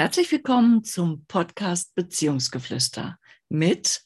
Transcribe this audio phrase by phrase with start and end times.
[0.00, 3.18] Herzlich willkommen zum Podcast Beziehungsgeflüster
[3.50, 4.00] mit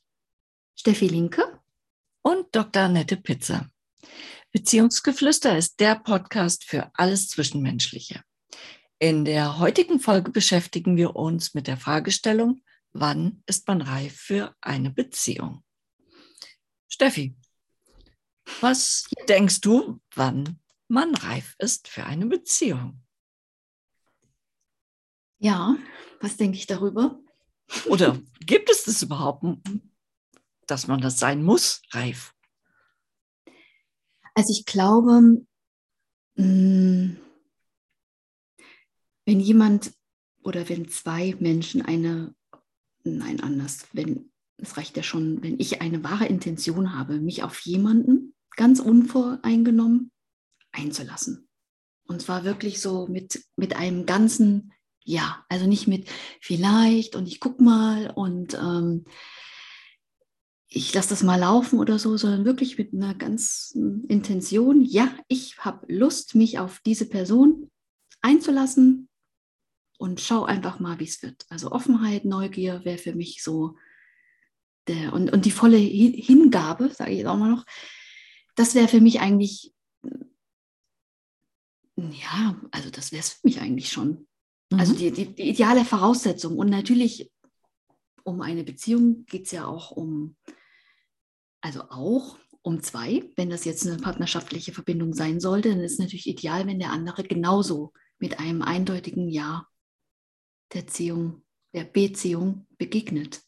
[0.74, 1.60] Steffi Linke
[2.20, 2.82] und Dr.
[2.82, 3.70] Annette Pitzer.
[4.50, 8.24] Beziehungsgeflüster ist der Podcast für alles Zwischenmenschliche.
[8.98, 14.52] In der heutigen Folge beschäftigen wir uns mit der Fragestellung, wann ist man reif für
[14.60, 15.62] eine Beziehung?
[16.88, 17.36] Steffi,
[18.60, 20.58] was denkst du, wann
[20.88, 23.03] man reif ist für eine Beziehung?
[25.44, 25.76] Ja,
[26.20, 27.20] was denke ich darüber?
[27.84, 29.44] Oder gibt es das überhaupt,
[30.66, 32.34] dass man das sein muss, reif?
[34.34, 35.44] Also ich glaube,
[36.36, 37.16] mm,
[39.26, 39.92] wenn jemand
[40.42, 42.34] oder wenn zwei Menschen eine,
[43.02, 47.60] nein, anders, wenn, es reicht ja schon, wenn ich eine wahre Intention habe, mich auf
[47.60, 50.10] jemanden ganz unvoreingenommen
[50.72, 51.50] einzulassen.
[52.06, 54.72] Und zwar wirklich so mit, mit einem ganzen
[55.04, 56.08] ja, also nicht mit
[56.40, 59.04] vielleicht und ich guck mal und ähm,
[60.68, 65.58] ich lasse das mal laufen oder so, sondern wirklich mit einer ganzen Intention, ja, ich
[65.58, 67.70] habe Lust, mich auf diese Person
[68.22, 69.08] einzulassen
[69.98, 71.46] und schau einfach mal, wie es wird.
[71.48, 73.76] Also Offenheit, Neugier wäre für mich so
[74.88, 77.64] der und, und die volle Hingabe, sage ich jetzt auch mal noch,
[78.56, 79.72] das wäre für mich eigentlich,
[81.96, 84.26] ja, also das wäre es für mich eigentlich schon.
[84.78, 84.98] Also mhm.
[84.98, 86.56] die, die, die, ideale Voraussetzung.
[86.56, 87.30] Und natürlich,
[88.22, 90.36] um eine Beziehung geht es ja auch um,
[91.60, 93.22] also auch um zwei.
[93.36, 96.92] Wenn das jetzt eine partnerschaftliche Verbindung sein sollte, dann ist es natürlich ideal, wenn der
[96.92, 99.66] andere genauso mit einem eindeutigen Ja
[100.72, 101.42] der Beziehung,
[101.74, 103.42] der Beziehung begegnet.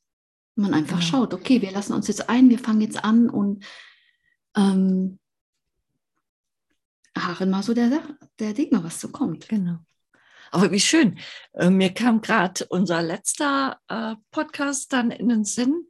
[0.54, 1.02] Man einfach ja.
[1.02, 3.64] schaut, okay, wir lassen uns jetzt ein, wir fangen jetzt an und
[4.56, 5.18] ähm,
[7.16, 8.02] harren mal so der,
[8.38, 9.48] der Dinge, was so kommt.
[9.48, 9.78] Genau.
[10.50, 11.18] Aber wie schön.
[11.54, 15.86] Äh, mir kam gerade unser letzter äh, Podcast dann in den Sinn,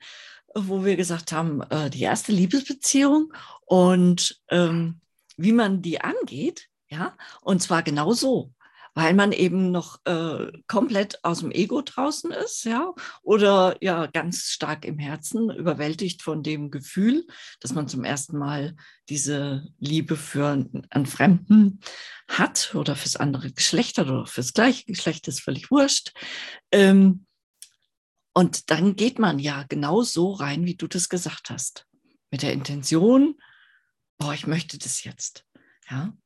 [0.55, 3.33] wo wir gesagt haben, äh, die erste Liebesbeziehung
[3.67, 5.01] und ähm,
[5.37, 6.69] wie man die angeht.
[6.89, 8.53] Ja, und zwar genau so
[8.97, 14.45] weil man eben noch äh, komplett aus dem Ego draußen ist, ja, oder ja ganz
[14.45, 17.27] stark im Herzen überwältigt von dem Gefühl,
[17.61, 18.75] dass man zum ersten Mal
[19.11, 21.81] diese Liebe für einen Fremden
[22.27, 26.15] hat oder fürs andere Geschlecht oder fürs gleiche Geschlecht ist völlig wurscht.
[26.73, 27.27] Ähm,
[28.33, 31.87] und dann geht man ja genau so rein, wie du das gesagt hast,
[32.31, 33.35] mit der Intention,
[34.17, 35.45] boah, ich möchte das jetzt,
[35.91, 36.17] ja.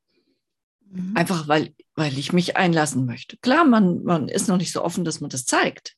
[0.91, 1.17] Mhm.
[1.17, 3.37] Einfach weil, weil ich mich einlassen möchte.
[3.39, 5.97] Klar, man, man ist noch nicht so offen, dass man das zeigt.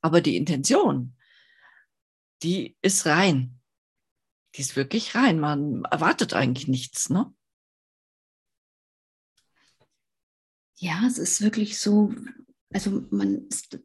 [0.00, 1.16] Aber die Intention,
[2.42, 3.60] die ist rein.
[4.54, 5.38] Die ist wirklich rein.
[5.38, 7.32] Man erwartet eigentlich nichts, ne?
[10.76, 12.14] Ja, es ist wirklich so,
[12.72, 13.80] also man ist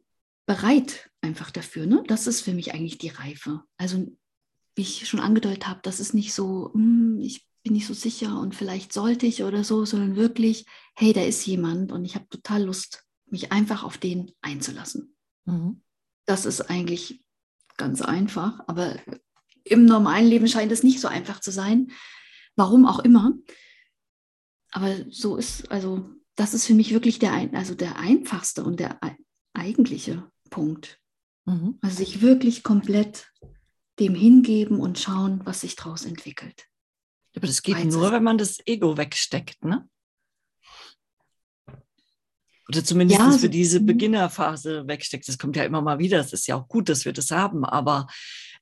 [0.46, 2.04] bereit einfach dafür, ne?
[2.06, 3.62] Das ist für mich eigentlich die Reife.
[3.76, 4.06] Also,
[4.76, 8.38] wie ich schon angedeutet habe, das ist nicht so, hm, ich bin nicht so sicher
[8.38, 12.28] und vielleicht sollte ich oder so, sondern wirklich, hey, da ist jemand und ich habe
[12.28, 15.16] total Lust, mich einfach auf den einzulassen.
[15.46, 15.82] Mhm.
[16.26, 17.24] Das ist eigentlich
[17.76, 18.96] ganz einfach, aber
[19.64, 21.90] im normalen Leben scheint es nicht so einfach zu sein.
[22.54, 23.32] Warum auch immer.
[24.70, 29.00] Aber so ist, also das ist für mich wirklich der, also der einfachste und der
[29.54, 31.00] eigentliche Punkt.
[31.46, 31.78] Mhm.
[31.80, 33.32] Also sich wirklich komplett
[33.98, 36.66] dem hingeben und schauen, was sich daraus entwickelt.
[37.36, 39.88] Aber das geht nur, wenn man das Ego wegsteckt, ne?
[42.68, 43.86] Oder zumindest ja, für diese mhm.
[43.86, 45.28] Beginnerphase wegsteckt.
[45.28, 46.18] Das kommt ja immer mal wieder.
[46.20, 48.06] Es ist ja auch gut, dass wir das haben, aber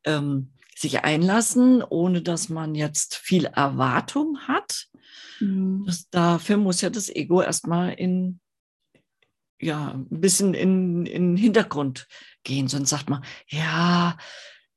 [0.04, 4.88] ähm, sich einlassen, ohne dass man jetzt viel Erwartung hat,
[5.38, 5.84] mhm.
[5.86, 8.40] das, dafür muss ja das Ego erstmal in
[9.60, 12.08] ja, ein bisschen in, in den Hintergrund
[12.42, 12.66] gehen.
[12.66, 14.18] Sonst sagt man, ja,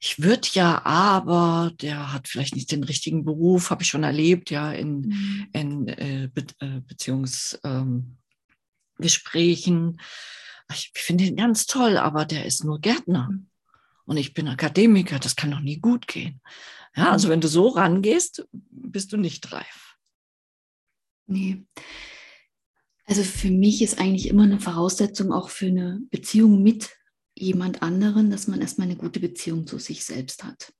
[0.05, 4.51] ich würde ja, aber der hat vielleicht nicht den richtigen Beruf, habe ich schon erlebt,
[4.51, 5.47] ja, in, mhm.
[5.51, 8.13] in äh, Be äh, Beziehungsgesprächen.
[9.01, 9.99] Ähm,
[10.71, 13.29] ich finde ihn ganz toll, aber der ist nur Gärtner.
[13.31, 13.47] Mhm.
[14.05, 16.39] Und ich bin Akademiker, das kann doch nie gut gehen.
[16.95, 17.31] Ja, also mhm.
[17.31, 19.95] wenn du so rangehst, bist du nicht reif.
[21.25, 21.65] Nee.
[23.05, 26.95] Also für mich ist eigentlich immer eine Voraussetzung auch für eine Beziehung mit
[27.37, 30.73] jemand anderen, dass man erstmal eine gute Beziehung zu sich selbst hat.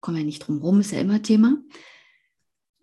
[0.00, 1.58] Kommen wir nicht drum rum, ist ja immer Thema.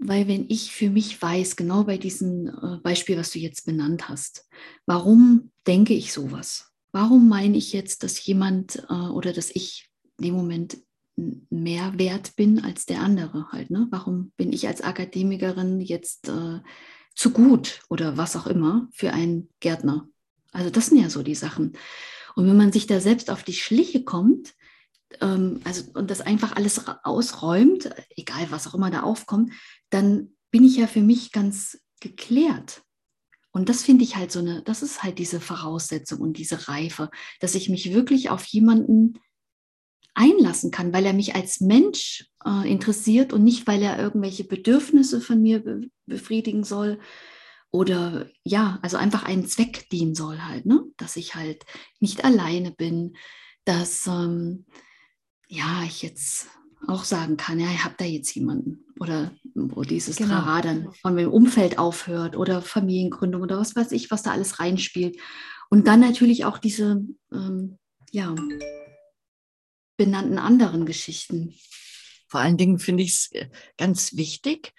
[0.03, 4.09] Weil wenn ich für mich weiß, genau bei diesem äh, Beispiel, was du jetzt benannt
[4.09, 4.47] hast,
[4.87, 6.71] warum denke ich sowas?
[6.91, 10.77] Warum meine ich jetzt, dass jemand äh, oder dass ich in dem Moment
[11.15, 13.69] mehr wert bin als der andere halt?
[13.69, 13.87] Ne?
[13.91, 16.61] Warum bin ich als Akademikerin jetzt äh,
[17.13, 20.09] zu gut oder was auch immer für einen Gärtner?
[20.51, 21.73] Also das sind ja so die Sachen.
[22.35, 24.53] Und wenn man sich da selbst auf die Schliche kommt,
[25.19, 29.53] ähm, also und das einfach alles ausräumt, egal was auch immer da aufkommt,
[29.89, 32.83] dann bin ich ja für mich ganz geklärt.
[33.51, 37.09] Und das finde ich halt so eine, das ist halt diese Voraussetzung und diese Reife,
[37.39, 39.19] dass ich mich wirklich auf jemanden
[40.13, 45.21] einlassen kann, weil er mich als Mensch äh, interessiert und nicht, weil er irgendwelche Bedürfnisse
[45.21, 46.99] von mir be befriedigen soll
[47.71, 50.83] oder ja, also einfach einen Zweck dienen soll halt, ne?
[50.97, 51.65] dass ich halt
[51.99, 53.15] nicht alleine bin,
[53.65, 54.65] dass ähm,
[55.47, 56.47] ja, ich jetzt
[56.87, 60.29] auch sagen kann, ja, ich habe da jetzt jemanden oder wo dieses genau.
[60.29, 64.59] Trara dann von dem Umfeld aufhört oder Familiengründung oder was weiß ich, was da alles
[64.59, 65.17] reinspielt.
[65.69, 67.77] Und dann natürlich auch diese, ähm,
[68.11, 68.35] ja,
[69.97, 71.53] benannten anderen Geschichten.
[72.27, 74.73] Vor allen Dingen finde ich es äh, ganz wichtig.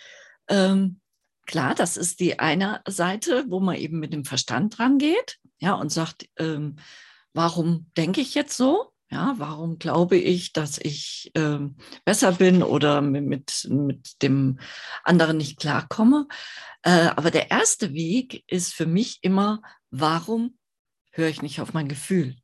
[0.48, 1.01] Ähm,
[1.46, 5.90] klar, das ist die eine Seite, wo man eben mit dem Verstand rangeht, ja, und
[5.90, 6.76] sagt, ähm,
[7.32, 8.92] warum denke ich jetzt so?
[9.10, 11.58] Ja, warum glaube ich, dass ich äh,
[12.06, 14.58] besser bin oder mit, mit dem
[15.04, 16.28] anderen nicht klarkomme?
[16.82, 19.60] Äh, aber der erste Weg ist für mich immer,
[19.90, 20.56] warum
[21.10, 22.36] höre ich nicht auf mein Gefühl?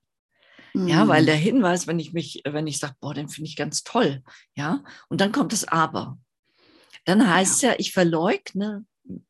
[0.74, 0.88] Mhm.
[0.88, 1.26] Ja, weil mhm.
[1.26, 4.22] der Hinweis, wenn ich mich, wenn ich sage, boah, den finde ich ganz toll,
[4.54, 6.18] ja, und dann kommt das Aber.
[7.08, 8.84] Dann heißt ja, ja ich verleugne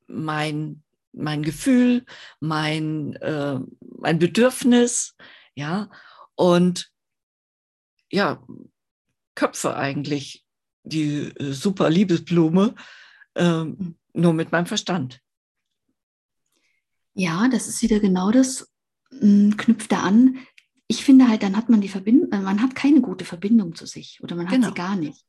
[0.09, 0.83] mein,
[1.13, 2.05] mein Gefühl,
[2.41, 3.61] mein, äh,
[4.01, 5.15] mein Bedürfnis,
[5.55, 5.89] ja,
[6.35, 6.91] und
[8.11, 8.45] ja,
[9.37, 10.45] Köpfe eigentlich
[10.83, 12.75] die äh, super Liebesblume,
[13.37, 13.95] hm.
[14.13, 15.21] nur mit meinem Verstand.
[17.15, 18.69] Ja, das ist wieder genau das,
[19.11, 20.39] hm, knüpft da an.
[20.89, 23.87] Ich finde halt, dann hat man die Verbindung, äh, man hat keine gute Verbindung zu
[23.87, 24.67] sich oder man hat genau.
[24.67, 25.25] sie gar nicht.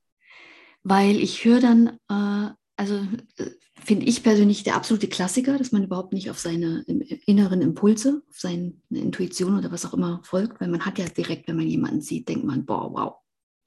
[0.84, 2.96] Weil ich höre dann, äh, also
[3.38, 3.52] äh,
[3.84, 6.82] finde ich persönlich der absolute Klassiker, dass man überhaupt nicht auf seine
[7.26, 11.48] inneren Impulse, auf seine Intuition oder was auch immer folgt, weil man hat ja direkt,
[11.48, 13.16] wenn man jemanden sieht, denkt man, boah, wow.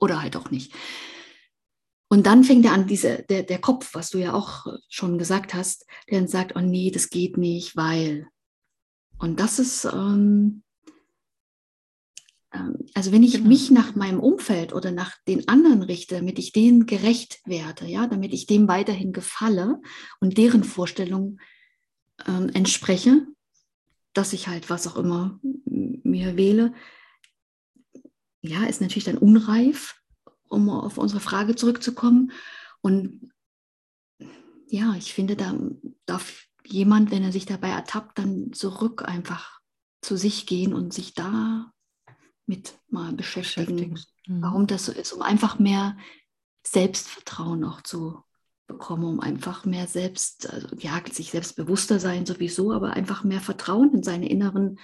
[0.01, 0.73] Oder halt auch nicht.
[2.09, 5.55] Und dann fängt er an, diese, der, der Kopf, was du ja auch schon gesagt
[5.55, 8.29] hast, der dann sagt, oh nee, das geht nicht, weil.
[9.19, 10.62] Und das ist, ähm,
[12.95, 13.49] also wenn ich genau.
[13.49, 18.07] mich nach meinem Umfeld oder nach den anderen richte, damit ich denen gerecht werde, ja,
[18.07, 19.81] damit ich dem weiterhin gefalle
[20.21, 21.41] und deren Vorstellungen
[22.27, 23.27] ähm, entspreche,
[24.13, 26.75] dass ich halt was auch immer mir wähle,
[28.43, 30.03] ja, ist natürlich dann unreif,
[30.49, 32.33] um auf unsere Frage zurückzukommen.
[32.83, 33.31] Und
[34.69, 35.57] ja, ich finde, da
[36.07, 39.61] darf jemand, wenn er sich dabei ertappt, dann zurück einfach
[40.03, 41.62] zu sich gehen und sich da
[42.53, 43.99] mit mal beschäftigen.
[44.27, 44.43] Mhm.
[44.43, 45.97] warum das so ist, um einfach mehr
[46.65, 48.23] Selbstvertrauen auch zu
[48.67, 53.95] bekommen, um einfach mehr selbst, also, ja, sich selbstbewusster sein sowieso, aber einfach mehr Vertrauen
[53.95, 54.79] in seine inneren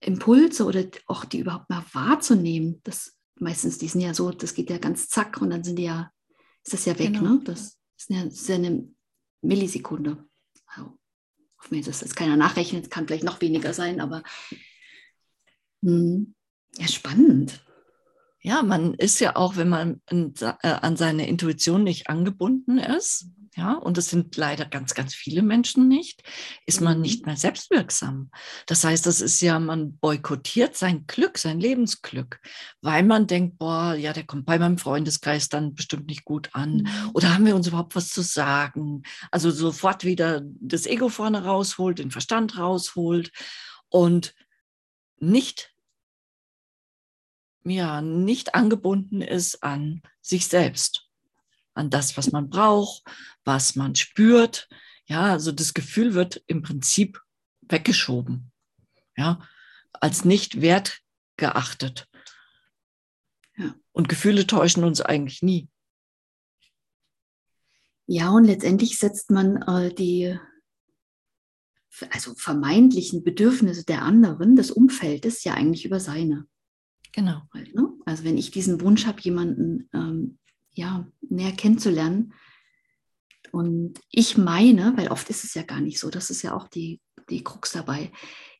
[0.00, 2.80] Impulse oder auch die überhaupt mal wahrzunehmen.
[2.82, 5.84] Das meistens, die sind ja so, das geht ja ganz zack und dann sind die
[5.84, 6.10] ja,
[6.64, 7.34] ist das ja weg, genau.
[7.34, 7.40] ne?
[7.44, 8.88] Das ist ja, ist ja eine
[9.42, 10.28] Millisekunde.
[10.66, 10.98] Also,
[11.56, 14.24] auf mir das keiner nachrechnet, kann vielleicht noch weniger sein, aber
[15.82, 16.33] mh.
[16.78, 17.60] Ja, spannend.
[18.40, 23.26] Ja, man ist ja auch, wenn man äh, an seine Intuition nicht angebunden ist,
[23.56, 26.22] ja, und es sind leider ganz, ganz viele Menschen nicht,
[26.66, 27.26] ist man nicht mhm.
[27.26, 28.30] mehr selbstwirksam.
[28.66, 32.40] Das heißt, das ist ja, man boykottiert sein Glück, sein Lebensglück,
[32.80, 36.78] weil man denkt, boah, ja, der kommt bei meinem Freundeskreis dann bestimmt nicht gut an.
[36.78, 37.10] Mhm.
[37.12, 39.02] Oder haben wir uns überhaupt was zu sagen?
[39.30, 43.30] Also sofort wieder das Ego vorne rausholt, den Verstand rausholt
[43.88, 44.34] und
[45.20, 45.73] nicht
[47.64, 51.08] ja, nicht angebunden ist an sich selbst,
[51.74, 53.02] an das, was man braucht,
[53.44, 54.68] was man spürt.
[55.06, 57.20] Ja, also das Gefühl wird im Prinzip
[57.62, 58.52] weggeschoben,
[59.16, 59.40] ja,
[59.92, 61.00] als nicht wert
[61.36, 62.08] geachtet.
[63.56, 63.74] Ja.
[63.92, 65.68] Und Gefühle täuschen uns eigentlich nie.
[68.06, 70.38] Ja, und letztendlich setzt man äh, die
[72.10, 76.46] also vermeintlichen Bedürfnisse der anderen, des Umfeldes, ja eigentlich über seine.
[77.14, 77.42] Genau.
[77.54, 77.92] Ne?
[78.06, 80.38] Also wenn ich diesen Wunsch habe, jemanden ähm,
[80.72, 82.34] ja, näher kennenzulernen,
[83.52, 86.66] und ich meine, weil oft ist es ja gar nicht so, das ist ja auch
[86.66, 88.10] die, die Krux dabei,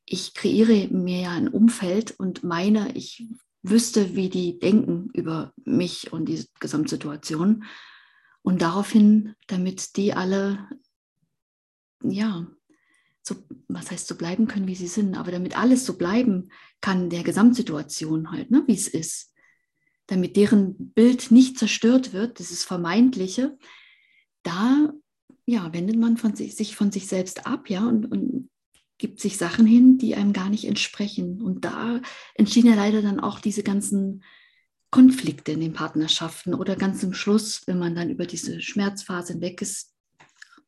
[0.06, 3.26] ich kreiere mir ja ein Umfeld und meine, ich
[3.62, 7.64] wüsste, wie die denken über mich und die Gesamtsituation.
[8.42, 10.68] Und daraufhin, damit die alle,
[12.02, 12.46] ja,
[13.26, 13.36] so,
[13.68, 16.50] was heißt so bleiben können, wie sie sind, aber damit alles so bleiben
[16.80, 19.32] kann, der Gesamtsituation halt, ne, wie es ist,
[20.06, 23.56] damit deren Bild nicht zerstört wird, dieses Vermeintliche,
[24.42, 24.92] da
[25.46, 28.50] ja, wendet man von sich, sich von sich selbst ab, ja, und, und
[28.98, 31.42] gibt sich Sachen hin, die einem gar nicht entsprechen.
[31.42, 32.00] Und da
[32.34, 34.22] entstehen ja leider dann auch diese ganzen
[34.90, 39.60] Konflikte in den Partnerschaften oder ganz zum Schluss, wenn man dann über diese Schmerzphase hinweg
[39.60, 39.92] ist,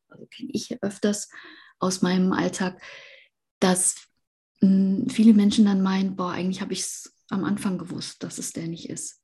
[0.09, 1.29] also kenne ich öfters
[1.79, 2.81] aus meinem Alltag,
[3.59, 4.07] dass
[4.61, 8.37] mh, hm, viele Menschen dann meinen, boah, eigentlich habe ich es am Anfang gewusst, dass
[8.37, 9.21] es der nicht ist.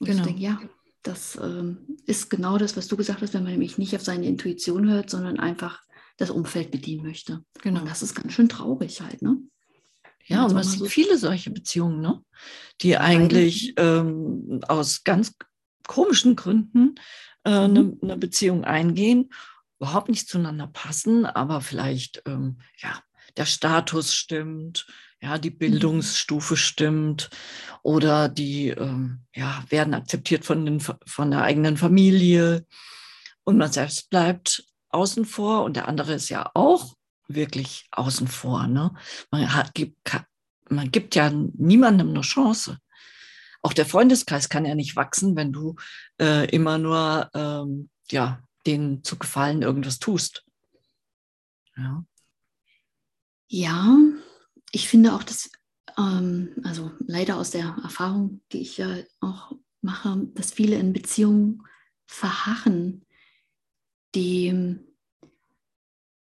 [0.00, 0.20] Und genau.
[0.20, 0.60] ich denke, ja,
[1.02, 4.26] das ähm, ist genau das, was du gesagt hast, wenn man nämlich nicht auf seine
[4.26, 5.82] Intuition hört, sondern einfach
[6.16, 7.44] das Umfeld bedienen möchte.
[7.62, 7.80] Genau.
[7.80, 9.38] Und das ist ganz schön traurig halt, ne?
[10.26, 12.22] Ja, und es sind viele solche Beziehungen, ne?
[12.80, 15.34] die eigentlich ähm, aus ganz
[15.86, 16.94] komischen Gründen
[17.44, 17.98] äh, eine, mhm.
[18.00, 19.30] eine Beziehung eingehen,
[19.78, 23.00] überhaupt nicht zueinander passen, aber vielleicht ähm, ja,
[23.36, 24.86] der Status stimmt,
[25.20, 25.58] ja, die mhm.
[25.58, 27.30] Bildungsstufe stimmt
[27.82, 32.66] oder die ähm, ja, werden akzeptiert von, den, von der eigenen Familie
[33.44, 36.94] und man selbst bleibt außen vor und der andere ist ja auch
[37.26, 38.66] wirklich außen vor.
[38.66, 38.94] Ne?
[39.30, 39.96] Man, hat, gibt,
[40.68, 42.78] man gibt ja niemandem eine Chance.
[43.62, 45.76] Auch der Freundeskreis kann ja nicht wachsen, wenn du
[46.20, 50.44] äh, immer nur ähm, ja, denen zu gefallen irgendwas tust.
[51.76, 52.04] Ja,
[53.48, 53.98] ja
[54.72, 55.50] ich finde auch, dass,
[55.98, 61.62] ähm, also leider aus der Erfahrung, die ich ja auch mache, dass viele in Beziehungen
[62.06, 63.04] verharren,
[64.14, 64.78] die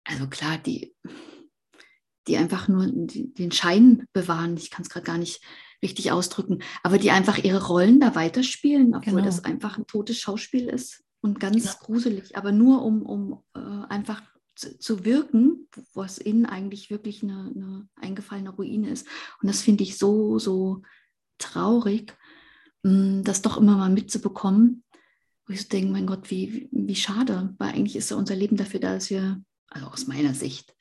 [0.05, 0.95] also klar, die,
[2.27, 4.57] die einfach nur den Schein bewahren.
[4.57, 5.41] Ich kann es gerade gar nicht
[5.83, 9.25] richtig ausdrücken, aber die einfach ihre Rollen da weiterspielen, obwohl genau.
[9.25, 11.75] das einfach ein totes Schauspiel ist und ganz ja.
[11.81, 14.23] gruselig, aber nur um, um äh, einfach
[14.55, 19.07] zu, zu, wirken, was innen eigentlich wirklich eine, eine eingefallene Ruine ist.
[19.41, 20.83] Und das finde ich so, so
[21.39, 22.17] traurig,
[22.83, 24.85] mh, hm, das doch immer mal mitzubekommen,
[25.47, 28.57] wo ich so denke, mein Gott, wie, wie schade, weil eigentlich ist ja unser Leben
[28.57, 30.75] dafür da, dass wir also aus meiner Sicht,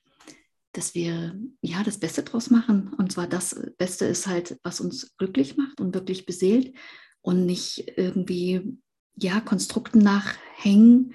[0.74, 2.94] dass wir ja das Beste draus machen.
[2.94, 6.76] Und zwar das Beste ist halt, was uns glücklich macht und wirklich beseelt
[7.22, 8.78] und nicht irgendwie
[9.28, 11.14] ja Konstrukten nachhängen,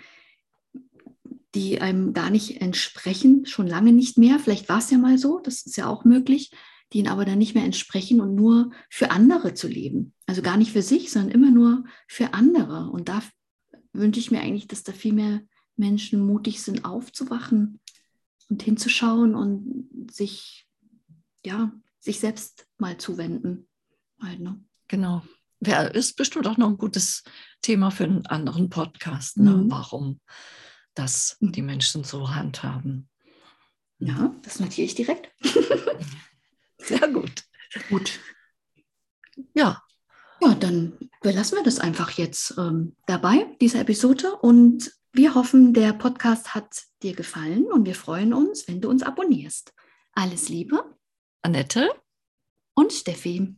[1.54, 4.38] die einem gar nicht entsprechen, schon lange nicht mehr.
[4.38, 6.50] Vielleicht war es ja mal so, das ist ja auch möglich,
[6.92, 10.12] die ihnen aber dann nicht mehr entsprechen und nur für andere zu leben.
[10.26, 12.90] Also gar nicht für sich, sondern immer nur für andere.
[12.90, 13.22] Und da
[13.92, 15.42] wünsche ich mir eigentlich, dass da viel mehr
[15.76, 17.80] Menschen mutig sind, aufzuwachen
[18.48, 20.68] und hinzuschauen und sich,
[21.44, 23.66] ja, sich selbst mal zuwenden.
[24.20, 24.62] Halt, ne?
[24.88, 25.22] Genau.
[25.66, 27.22] Ja, ist bestimmt auch noch ein gutes
[27.62, 29.52] Thema für einen anderen Podcast, ne?
[29.52, 29.70] Mhm.
[29.70, 30.20] warum
[30.94, 31.52] das mhm.
[31.52, 33.08] die Menschen so handhaben.
[33.98, 35.30] Ja, das notiere ich direkt.
[36.78, 37.44] Sehr gut.
[37.88, 38.20] Gut.
[39.54, 39.82] Ja.
[40.40, 44.34] Ja, dann belassen wir das einfach jetzt ähm, dabei, diese Episode.
[44.36, 49.02] Und wir hoffen, der Podcast hat dir gefallen und wir freuen uns, wenn du uns
[49.02, 49.72] abonnierst.
[50.12, 50.96] Alles Liebe.
[51.42, 51.88] Annette
[52.74, 53.56] und Steffi.